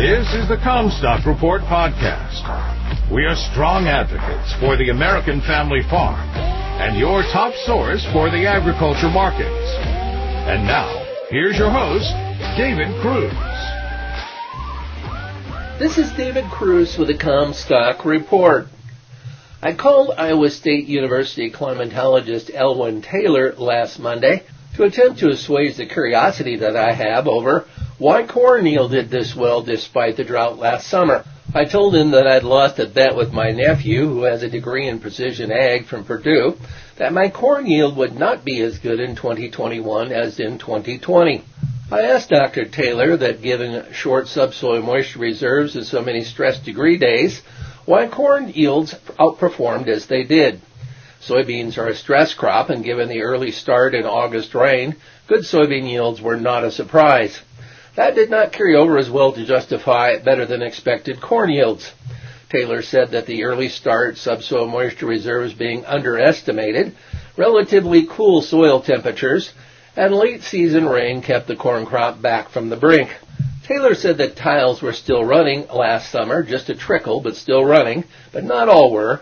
This 0.00 0.32
is 0.32 0.48
the 0.48 0.56
Commstock 0.56 1.26
Report 1.26 1.60
podcast. 1.60 2.40
We 3.12 3.26
are 3.26 3.36
strong 3.52 3.86
advocates 3.86 4.50
for 4.58 4.78
the 4.78 4.88
American 4.88 5.42
family 5.42 5.82
farm 5.90 6.18
and 6.80 6.98
your 6.98 7.20
top 7.24 7.52
source 7.66 8.02
for 8.10 8.30
the 8.30 8.46
agriculture 8.46 9.10
markets. 9.10 9.76
And 10.48 10.64
now, 10.64 10.88
here's 11.28 11.58
your 11.58 11.68
host, 11.68 12.08
David 12.56 12.88
Kruse. 13.02 13.30
This 15.78 15.98
is 15.98 16.10
David 16.16 16.46
Kruse 16.46 16.96
with 16.96 17.08
the 17.08 17.18
Commstock 17.18 18.02
Report. 18.06 18.68
I 19.60 19.74
called 19.74 20.14
Iowa 20.16 20.48
State 20.48 20.86
University 20.86 21.50
climatologist 21.50 22.50
Elwynn 22.54 23.02
Taylor 23.04 23.52
last 23.56 23.98
Monday 23.98 24.44
to 24.76 24.84
attempt 24.84 25.18
to 25.18 25.28
assuage 25.28 25.76
the 25.76 25.84
curiosity 25.84 26.56
that 26.56 26.74
I 26.74 26.94
have 26.94 27.28
over 27.28 27.66
why 28.00 28.26
corn 28.26 28.64
did 28.64 29.10
this 29.10 29.36
well 29.36 29.60
despite 29.60 30.16
the 30.16 30.24
drought 30.24 30.58
last 30.58 30.88
summer. 30.88 31.22
I 31.54 31.66
told 31.66 31.94
him 31.94 32.12
that 32.12 32.26
I'd 32.26 32.44
lost 32.44 32.78
a 32.78 32.86
bet 32.86 33.14
with 33.14 33.30
my 33.30 33.50
nephew, 33.50 34.06
who 34.06 34.22
has 34.22 34.42
a 34.42 34.48
degree 34.48 34.88
in 34.88 35.00
precision 35.00 35.52
ag 35.52 35.84
from 35.84 36.04
Purdue, 36.04 36.56
that 36.96 37.12
my 37.12 37.28
corn 37.28 37.66
yield 37.66 37.98
would 37.98 38.18
not 38.18 38.42
be 38.42 38.62
as 38.62 38.78
good 38.78 39.00
in 39.00 39.16
2021 39.16 40.12
as 40.12 40.40
in 40.40 40.56
2020. 40.56 41.44
I 41.92 42.00
asked 42.00 42.30
Dr. 42.30 42.64
Taylor 42.64 43.18
that 43.18 43.42
given 43.42 43.92
short 43.92 44.28
subsoil 44.28 44.80
moisture 44.80 45.18
reserves 45.18 45.76
and 45.76 45.84
so 45.84 46.00
many 46.00 46.24
stress 46.24 46.58
degree 46.58 46.96
days, 46.96 47.42
why 47.84 48.08
corn 48.08 48.48
yields 48.48 48.94
outperformed 49.18 49.88
as 49.88 50.06
they 50.06 50.24
did. 50.24 50.62
Soybeans 51.20 51.76
are 51.76 51.88
a 51.88 51.94
stress 51.94 52.32
crop, 52.32 52.70
and 52.70 52.82
given 52.82 53.10
the 53.10 53.20
early 53.20 53.50
start 53.50 53.94
in 53.94 54.06
August 54.06 54.54
rain, 54.54 54.96
good 55.26 55.40
soybean 55.40 55.86
yields 55.86 56.22
were 56.22 56.38
not 56.38 56.64
a 56.64 56.70
surprise. 56.70 57.38
That 57.96 58.14
did 58.14 58.30
not 58.30 58.52
carry 58.52 58.76
over 58.76 58.98
as 58.98 59.10
well 59.10 59.32
to 59.32 59.44
justify 59.44 60.18
better 60.18 60.46
than 60.46 60.62
expected 60.62 61.20
corn 61.20 61.50
yields. 61.50 61.92
Taylor 62.48 62.82
said 62.82 63.10
that 63.12 63.26
the 63.26 63.44
early 63.44 63.68
start 63.68 64.16
subsoil 64.16 64.66
moisture 64.66 65.06
reserves 65.06 65.52
being 65.52 65.84
underestimated, 65.86 66.94
relatively 67.36 68.06
cool 68.08 68.42
soil 68.42 68.80
temperatures, 68.80 69.52
and 69.96 70.14
late 70.14 70.42
season 70.42 70.88
rain 70.88 71.22
kept 71.22 71.46
the 71.46 71.56
corn 71.56 71.86
crop 71.86 72.20
back 72.20 72.48
from 72.50 72.68
the 72.68 72.76
brink. 72.76 73.10
Taylor 73.64 73.94
said 73.94 74.18
that 74.18 74.34
tiles 74.34 74.82
were 74.82 74.92
still 74.92 75.24
running 75.24 75.66
last 75.68 76.10
summer, 76.10 76.42
just 76.42 76.70
a 76.70 76.74
trickle, 76.74 77.20
but 77.20 77.36
still 77.36 77.64
running, 77.64 78.04
but 78.32 78.42
not 78.42 78.68
all 78.68 78.90
were. 78.90 79.20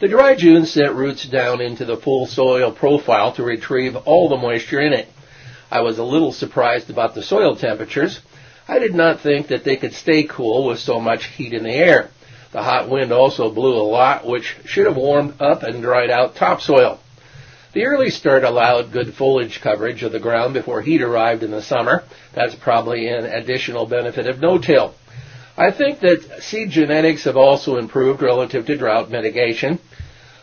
The 0.00 0.08
dry 0.08 0.34
June 0.34 0.66
sent 0.66 0.94
roots 0.94 1.24
down 1.24 1.62
into 1.62 1.86
the 1.86 1.96
full 1.96 2.26
soil 2.26 2.70
profile 2.72 3.32
to 3.32 3.42
retrieve 3.42 3.96
all 3.96 4.28
the 4.28 4.36
moisture 4.36 4.80
in 4.80 4.92
it. 4.92 5.08
I 5.70 5.80
was 5.80 5.98
a 5.98 6.04
little 6.04 6.32
surprised 6.32 6.90
about 6.90 7.14
the 7.14 7.22
soil 7.22 7.56
temperatures. 7.56 8.20
I 8.68 8.78
did 8.78 8.94
not 8.94 9.20
think 9.20 9.48
that 9.48 9.64
they 9.64 9.76
could 9.76 9.94
stay 9.94 10.24
cool 10.24 10.66
with 10.66 10.78
so 10.78 11.00
much 11.00 11.26
heat 11.26 11.52
in 11.52 11.64
the 11.64 11.70
air. 11.70 12.10
The 12.52 12.62
hot 12.62 12.88
wind 12.88 13.12
also 13.12 13.50
blew 13.50 13.76
a 13.76 13.82
lot, 13.82 14.26
which 14.26 14.56
should 14.64 14.86
have 14.86 14.96
warmed 14.96 15.40
up 15.40 15.62
and 15.62 15.82
dried 15.82 16.10
out 16.10 16.36
topsoil. 16.36 17.00
The 17.72 17.84
early 17.84 18.10
start 18.10 18.44
allowed 18.44 18.92
good 18.92 19.12
foliage 19.12 19.60
coverage 19.60 20.02
of 20.02 20.12
the 20.12 20.20
ground 20.20 20.54
before 20.54 20.80
heat 20.80 21.02
arrived 21.02 21.42
in 21.42 21.50
the 21.50 21.60
summer. 21.60 22.04
That's 22.32 22.54
probably 22.54 23.08
an 23.08 23.26
additional 23.26 23.86
benefit 23.86 24.26
of 24.26 24.40
no-till. 24.40 24.94
I 25.58 25.70
think 25.70 26.00
that 26.00 26.42
seed 26.42 26.70
genetics 26.70 27.24
have 27.24 27.36
also 27.36 27.76
improved 27.76 28.22
relative 28.22 28.66
to 28.66 28.76
drought 28.76 29.10
mitigation. 29.10 29.78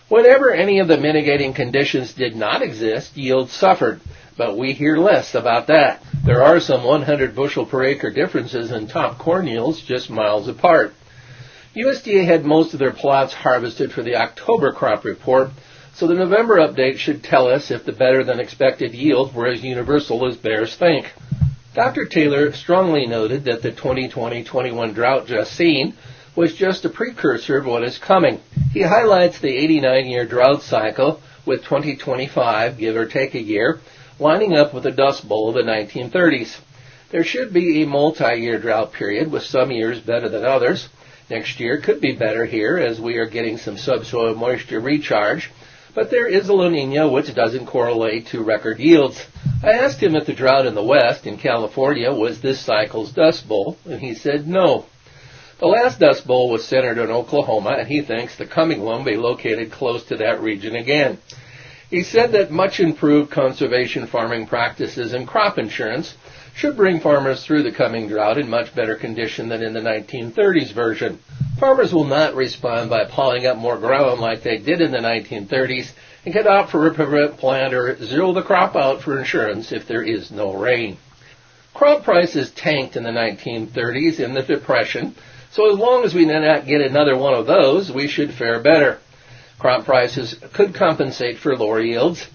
Whenever 0.09 0.51
any 0.51 0.79
of 0.79 0.87
the 0.87 0.97
mitigating 0.97 1.53
conditions 1.53 2.13
did 2.13 2.35
not 2.35 2.61
exist, 2.61 3.17
yields 3.17 3.51
suffered, 3.51 3.99
but 4.37 4.57
we 4.57 4.73
hear 4.73 4.97
less 4.97 5.35
about 5.35 5.67
that. 5.67 6.01
There 6.25 6.43
are 6.43 6.59
some 6.59 6.83
100 6.83 7.35
bushel 7.35 7.65
per 7.65 7.83
acre 7.83 8.09
differences 8.09 8.71
in 8.71 8.87
top 8.87 9.17
corn 9.17 9.47
yields 9.47 9.81
just 9.81 10.09
miles 10.09 10.47
apart. 10.47 10.93
USDA 11.75 12.25
had 12.25 12.45
most 12.45 12.73
of 12.73 12.79
their 12.79 12.93
plots 12.93 13.33
harvested 13.33 13.91
for 13.91 14.03
the 14.03 14.15
October 14.15 14.71
crop 14.71 15.03
report, 15.05 15.51
so 15.95 16.07
the 16.07 16.13
November 16.13 16.57
update 16.57 16.97
should 16.97 17.23
tell 17.23 17.47
us 17.47 17.71
if 17.71 17.85
the 17.85 17.91
better 17.91 18.23
than 18.23 18.39
expected 18.39 18.93
yields 18.93 19.33
were 19.33 19.47
as 19.47 19.63
universal 19.63 20.27
as 20.27 20.37
bears 20.37 20.75
think. 20.75 21.11
Dr. 21.73 22.05
Taylor 22.05 22.51
strongly 22.53 23.07
noted 23.07 23.45
that 23.45 23.63
the 23.63 23.71
2020-21 23.71 24.93
drought 24.93 25.25
just 25.25 25.53
seen 25.53 25.95
was 26.35 26.53
just 26.53 26.85
a 26.85 26.89
precursor 26.89 27.57
of 27.57 27.65
what 27.65 27.83
is 27.83 27.97
coming. 27.97 28.39
He 28.71 28.81
highlights 28.81 29.39
the 29.39 29.55
89-year 29.55 30.25
drought 30.25 30.61
cycle 30.61 31.21
with 31.45 31.63
2025, 31.63 32.77
give 32.77 32.95
or 32.95 33.07
take 33.07 33.33
a 33.35 33.41
year, 33.41 33.79
lining 34.19 34.53
up 34.53 34.73
with 34.73 34.83
the 34.83 34.91
Dust 34.91 35.27
Bowl 35.27 35.49
of 35.49 35.55
the 35.55 35.61
1930s. 35.61 36.55
There 37.09 37.23
should 37.23 37.53
be 37.53 37.81
a 37.81 37.87
multi-year 37.87 38.59
drought 38.59 38.93
period 38.93 39.31
with 39.31 39.43
some 39.43 39.71
years 39.71 39.99
better 39.99 40.29
than 40.29 40.45
others. 40.45 40.87
Next 41.29 41.59
year 41.59 41.79
could 41.79 42.01
be 42.01 42.15
better 42.15 42.45
here 42.45 42.77
as 42.77 42.99
we 42.99 43.17
are 43.17 43.25
getting 43.25 43.57
some 43.57 43.77
subsoil 43.77 44.35
moisture 44.35 44.79
recharge, 44.79 45.51
but 45.95 46.11
there 46.11 46.27
is 46.27 46.49
a 46.49 46.53
La 46.53 46.69
Nina 46.69 47.07
which 47.07 47.33
doesn't 47.33 47.67
correlate 47.67 48.27
to 48.27 48.43
record 48.43 48.79
yields. 48.79 49.25
I 49.63 49.71
asked 49.71 50.01
him 50.01 50.15
if 50.15 50.25
the 50.25 50.33
drought 50.33 50.65
in 50.65 50.75
the 50.75 50.83
West, 50.83 51.25
in 51.25 51.37
California, 51.37 52.11
was 52.11 52.41
this 52.41 52.59
cycle's 52.59 53.11
Dust 53.11 53.47
Bowl, 53.47 53.77
and 53.85 54.01
he 54.01 54.13
said 54.13 54.47
no. 54.47 54.85
The 55.59 55.67
last 55.67 55.99
Dust 55.99 56.27
Bowl 56.27 56.49
was 56.49 56.67
centered 56.67 56.97
in 56.97 57.09
Oklahoma, 57.09 57.77
and 57.79 57.87
he 57.87 58.01
thinks 58.01 58.35
the 58.35 58.45
coming 58.45 58.81
one 58.81 58.97
will 58.97 59.11
be 59.11 59.17
located 59.17 59.71
close 59.71 60.03
to 60.05 60.17
that 60.17 60.41
region 60.41 60.75
again. 60.75 61.19
He 61.93 62.01
said 62.01 62.31
that 62.31 62.49
much 62.49 62.79
improved 62.79 63.29
conservation 63.29 64.07
farming 64.07 64.47
practices 64.47 65.13
and 65.13 65.27
crop 65.27 65.59
insurance 65.59 66.15
should 66.55 66.75
bring 66.75 66.99
farmers 66.99 67.45
through 67.45 67.61
the 67.61 67.71
coming 67.71 68.07
drought 68.07 68.39
in 68.39 68.49
much 68.49 68.73
better 68.73 68.95
condition 68.95 69.47
than 69.47 69.61
in 69.61 69.73
the 69.73 69.79
1930s 69.79 70.71
version. 70.73 71.19
Farmers 71.59 71.93
will 71.93 72.05
not 72.05 72.33
respond 72.33 72.89
by 72.89 73.05
piling 73.05 73.45
up 73.45 73.57
more 73.57 73.77
ground 73.77 74.19
like 74.19 74.41
they 74.41 74.57
did 74.57 74.81
in 74.81 74.89
the 74.89 74.97
1930s 74.97 75.91
and 76.25 76.33
can 76.33 76.47
opt 76.47 76.71
for 76.71 76.87
a 76.87 76.93
prevent 76.95 77.37
plant 77.37 77.75
or 77.75 77.95
zero 78.03 78.33
the 78.33 78.41
crop 78.41 78.75
out 78.75 79.03
for 79.03 79.19
insurance 79.19 79.71
if 79.71 79.87
there 79.87 80.01
is 80.01 80.31
no 80.31 80.51
rain. 80.51 80.97
Crop 81.75 82.03
prices 82.03 82.49
tanked 82.49 82.95
in 82.95 83.03
the 83.03 83.11
1930s 83.11 84.19
in 84.19 84.33
the 84.33 84.41
Depression, 84.41 85.13
so 85.51 85.71
as 85.71 85.77
long 85.77 86.05
as 86.05 86.15
we 86.15 86.25
do 86.25 86.39
not 86.39 86.65
get 86.65 86.81
another 86.81 87.15
one 87.15 87.35
of 87.35 87.45
those, 87.45 87.91
we 87.91 88.07
should 88.07 88.33
fare 88.33 88.59
better. 88.59 88.97
Crop 89.59 89.85
prices 89.85 90.35
could 90.53 90.73
compensate 90.73 91.37
for 91.37 91.55
lower 91.55 91.81
yields. 91.81 92.27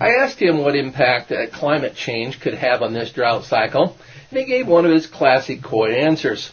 I 0.00 0.10
asked 0.10 0.40
him 0.40 0.58
what 0.58 0.74
impact 0.74 1.32
climate 1.52 1.94
change 1.94 2.40
could 2.40 2.54
have 2.54 2.82
on 2.82 2.92
this 2.92 3.12
drought 3.12 3.44
cycle, 3.44 3.96
and 4.30 4.38
he 4.38 4.46
gave 4.46 4.66
one 4.66 4.84
of 4.84 4.90
his 4.90 5.06
classic 5.06 5.62
coy 5.62 5.92
answers. 5.92 6.50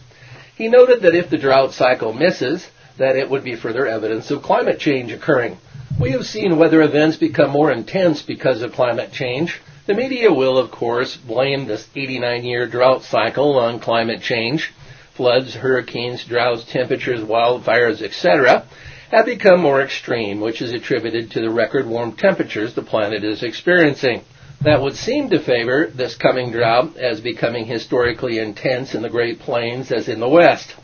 He 0.55 0.67
noted 0.67 1.01
that 1.01 1.15
if 1.15 1.29
the 1.29 1.37
drought 1.37 1.73
cycle 1.73 2.13
misses, 2.13 2.67
that 2.97 3.15
it 3.15 3.29
would 3.29 3.43
be 3.43 3.55
further 3.55 3.87
evidence 3.87 4.29
of 4.29 4.43
climate 4.43 4.79
change 4.79 5.11
occurring. 5.11 5.57
We 5.99 6.11
have 6.11 6.25
seen 6.25 6.57
weather 6.57 6.81
events 6.81 7.17
become 7.17 7.49
more 7.49 7.71
intense 7.71 8.21
because 8.21 8.61
of 8.61 8.73
climate 8.73 9.11
change. 9.11 9.59
The 9.87 9.95
media 9.95 10.31
will, 10.31 10.57
of 10.57 10.69
course, 10.69 11.17
blame 11.17 11.65
this 11.65 11.87
89 11.95 12.43
year 12.43 12.67
drought 12.67 13.03
cycle 13.03 13.57
on 13.57 13.79
climate 13.79 14.21
change. 14.21 14.71
Floods, 15.15 15.55
hurricanes, 15.55 16.23
droughts, 16.23 16.63
temperatures, 16.65 17.21
wildfires, 17.21 18.01
etc. 18.01 18.65
have 19.11 19.25
become 19.25 19.59
more 19.59 19.81
extreme, 19.81 20.39
which 20.39 20.61
is 20.61 20.71
attributed 20.71 21.31
to 21.31 21.41
the 21.41 21.49
record 21.49 21.87
warm 21.87 22.13
temperatures 22.13 22.73
the 22.75 22.81
planet 22.81 23.23
is 23.23 23.41
experiencing. 23.43 24.21
That 24.61 24.81
would 24.81 24.95
seem 24.95 25.29
to 25.29 25.39
favor 25.39 25.87
this 25.87 26.15
coming 26.15 26.51
drought 26.51 26.97
as 26.97 27.21
becoming 27.21 27.65
historically 27.65 28.39
intense 28.39 28.93
in 28.93 29.01
the 29.01 29.09
Great 29.09 29.39
Plains 29.39 29.91
as 29.91 30.09
in 30.09 30.19
the 30.19 30.27
West. 30.27 30.75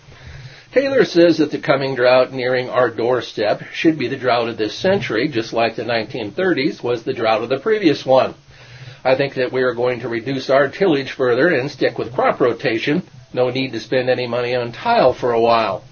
Taylor 0.73 1.05
says 1.05 1.37
that 1.37 1.51
the 1.51 1.59
coming 1.59 1.95
drought 1.95 2.33
nearing 2.33 2.69
our 2.69 2.89
doorstep 2.89 3.61
should 3.73 3.97
be 3.97 4.07
the 4.07 4.17
drought 4.17 4.49
of 4.49 4.57
this 4.57 4.77
century, 4.77 5.27
just 5.27 5.53
like 5.53 5.75
the 5.75 5.83
1930s 5.83 6.83
was 6.83 7.03
the 7.03 7.13
drought 7.13 7.43
of 7.43 7.49
the 7.49 7.59
previous 7.59 8.05
one. 8.05 8.33
I 9.03 9.15
think 9.15 9.35
that 9.35 9.53
we 9.53 9.61
are 9.61 9.75
going 9.75 9.99
to 9.99 10.09
reduce 10.09 10.49
our 10.49 10.67
tillage 10.67 11.11
further 11.11 11.49
and 11.49 11.69
stick 11.69 11.97
with 11.97 12.13
crop 12.13 12.39
rotation. 12.39 13.03
No 13.33 13.49
need 13.49 13.73
to 13.73 13.79
spend 13.79 14.09
any 14.09 14.25
money 14.25 14.55
on 14.55 14.71
tile 14.71 15.13
for 15.13 15.31
a 15.31 15.39
while. 15.39 15.83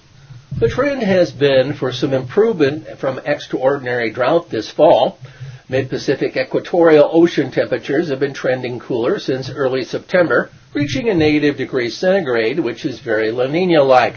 The 0.63 0.69
trend 0.69 1.03
has 1.03 1.29
been 1.29 1.73
for 1.73 1.91
some 1.91 2.13
improvement 2.13 2.97
from 2.97 3.19
extraordinary 3.25 4.11
drought 4.11 4.49
this 4.49 4.71
fall. 4.71 5.19
Mid-Pacific 5.67 6.37
equatorial 6.37 7.09
ocean 7.11 7.51
temperatures 7.51 8.07
have 8.07 8.21
been 8.21 8.33
trending 8.33 8.79
cooler 8.79 9.19
since 9.19 9.49
early 9.49 9.83
September, 9.83 10.49
reaching 10.73 11.09
a 11.09 11.13
negative 11.13 11.57
degree 11.57 11.89
centigrade, 11.89 12.61
which 12.61 12.85
is 12.85 13.01
very 13.01 13.29
La 13.29 13.47
Nina-like. 13.47 14.15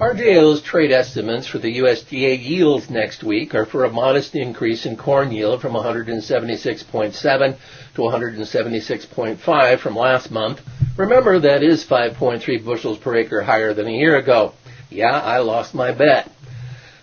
RJO's 0.00 0.62
trade 0.62 0.92
estimates 0.92 1.46
for 1.46 1.58
the 1.58 1.80
USDA 1.80 2.42
yields 2.42 2.88
next 2.88 3.22
week 3.22 3.54
are 3.54 3.66
for 3.66 3.84
a 3.84 3.92
modest 3.92 4.34
increase 4.34 4.86
in 4.86 4.96
corn 4.96 5.30
yield 5.30 5.60
from 5.60 5.74
176.7 5.74 7.56
to 7.96 8.00
176.5 8.00 9.78
from 9.78 9.94
last 9.94 10.30
month. 10.30 10.62
Remember 10.96 11.38
that 11.38 11.62
is 11.62 11.84
5.3 11.84 12.64
bushels 12.64 12.96
per 12.96 13.14
acre 13.14 13.42
higher 13.42 13.74
than 13.74 13.88
a 13.88 13.92
year 13.92 14.16
ago. 14.16 14.54
Yeah, 14.92 15.18
I 15.18 15.38
lost 15.38 15.74
my 15.74 15.92
bet. 15.92 16.30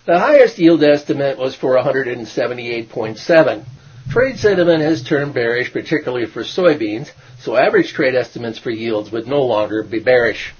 The 0.06 0.18
highest 0.18 0.58
yield 0.58 0.82
estimate 0.82 1.38
was 1.38 1.54
for 1.54 1.76
178.7. 1.76 3.64
Trade 4.10 4.38
sentiment 4.38 4.82
has 4.82 5.02
turned 5.02 5.34
bearish, 5.34 5.72
particularly 5.72 6.26
for 6.26 6.42
soybeans, 6.42 7.10
so 7.38 7.56
average 7.56 7.92
trade 7.92 8.14
estimates 8.14 8.58
for 8.58 8.70
yields 8.70 9.12
would 9.12 9.28
no 9.28 9.42
longer 9.42 9.82
be 9.82 10.00
bearish. 10.00 10.54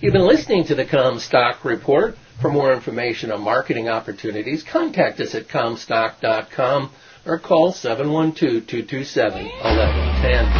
You've 0.00 0.12
been 0.12 0.26
listening 0.26 0.64
to 0.64 0.74
the 0.74 0.84
Commstock 0.84 1.64
Report. 1.64 2.16
For 2.40 2.50
more 2.50 2.72
information 2.72 3.30
on 3.30 3.42
marketing 3.42 3.88
opportunities, 3.88 4.62
contact 4.62 5.20
us 5.20 5.34
at 5.34 5.48
commstock.com 5.48 6.90
or 7.26 7.38
call 7.38 7.72
712-227-1110. 7.72 10.59